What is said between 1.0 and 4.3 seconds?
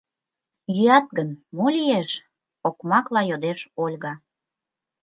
гын, мо лиеш?— окмакла йодеш Ольга.